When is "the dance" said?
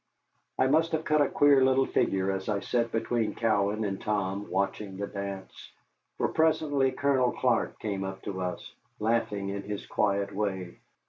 4.97-5.71